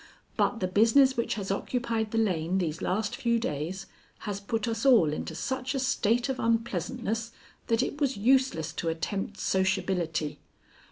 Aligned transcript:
But 0.35 0.61
the 0.61 0.67
business 0.67 1.15
which 1.15 1.35
has 1.35 1.51
occupied 1.51 2.09
the 2.09 2.17
lane 2.17 2.57
these 2.57 2.81
last 2.81 3.15
few 3.15 3.37
days 3.37 3.85
has 4.21 4.39
put 4.39 4.67
us 4.67 4.83
all 4.83 5.13
into 5.13 5.35
such 5.35 5.75
a 5.75 5.79
state 5.79 6.27
of 6.27 6.39
unpleasantness 6.39 7.31
that 7.67 7.83
it 7.83 8.01
was 8.01 8.17
useless 8.17 8.73
to 8.73 8.89
attempt 8.89 9.37
sociability." 9.37 10.39